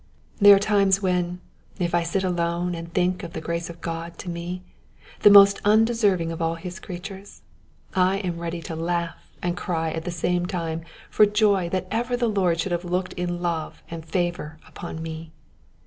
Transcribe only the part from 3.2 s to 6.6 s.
of the grace of God to me, the most unde serving of all